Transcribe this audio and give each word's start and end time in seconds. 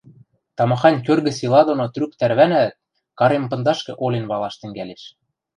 Тамахань 0.57 1.03
кӧргӹ 1.05 1.31
сила 1.39 1.61
доно 1.69 1.85
трӱк 1.93 2.11
тӓрвӓнӓӓт, 2.19 2.75
карем 3.19 3.43
пындашкы 3.49 3.93
олен 4.05 4.25
валаш 4.31 4.55
тӹнгӓлеш. 4.57 5.03